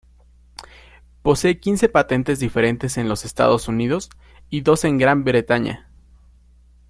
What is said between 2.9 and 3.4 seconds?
en los